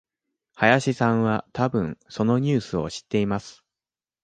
[0.55, 3.63] 林さんはたぶんそのニュースを知っています。